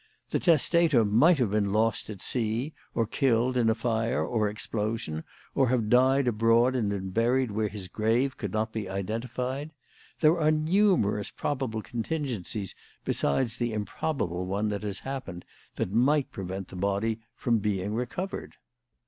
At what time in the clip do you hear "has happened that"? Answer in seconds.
14.81-15.91